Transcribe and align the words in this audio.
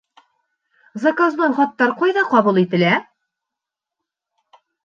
Заказной 1.03 1.53
хаттар 1.59 1.93
ҡайҙа 2.01 2.25
ҡабул 2.33 2.59
ителә? 2.65 2.97